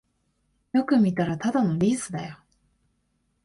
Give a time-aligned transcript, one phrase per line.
[0.73, 2.39] よく見たらただのリースだよ